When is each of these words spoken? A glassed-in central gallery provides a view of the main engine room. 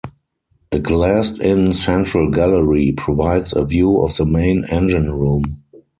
A 0.71 0.79
glassed-in 0.79 1.73
central 1.73 2.31
gallery 2.31 2.91
provides 2.91 3.55
a 3.55 3.63
view 3.63 4.01
of 4.01 4.17
the 4.17 4.25
main 4.25 4.65
engine 4.67 5.11
room. 5.11 5.61